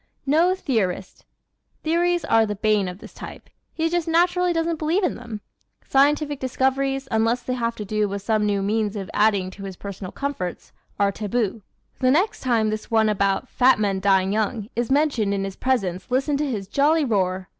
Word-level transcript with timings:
No 0.25 0.55
Theorist¶ 0.55 1.25
Theories 1.83 2.25
are 2.25 2.47
the 2.47 2.55
bane 2.55 2.87
of 2.87 2.97
this 2.97 3.13
type. 3.13 3.51
He 3.71 3.87
just 3.87 4.07
naturally 4.07 4.51
doesn't 4.51 4.79
believe 4.79 5.03
in 5.03 5.13
them. 5.13 5.41
Scientific 5.87 6.39
discoveries, 6.39 7.07
unless 7.11 7.43
they 7.43 7.53
have 7.53 7.75
to 7.75 7.85
do 7.85 8.09
with 8.09 8.23
some 8.23 8.43
new 8.43 8.63
means 8.63 8.95
of 8.95 9.11
adding 9.13 9.51
to 9.51 9.63
his 9.63 9.75
personal 9.75 10.11
comforts, 10.11 10.71
are 10.99 11.11
taboo. 11.11 11.61
The 11.99 12.09
next 12.09 12.39
time 12.39 12.71
this 12.71 12.89
one 12.89 13.09
about 13.09 13.47
"fat 13.47 13.77
men 13.79 13.99
dying 13.99 14.33
young" 14.33 14.69
is 14.75 14.89
mentioned 14.89 15.35
in 15.35 15.43
his 15.43 15.55
presence 15.55 16.09
listen 16.09 16.35
to 16.37 16.49
his 16.49 16.67
jolly 16.67 17.05
roar. 17.05 17.47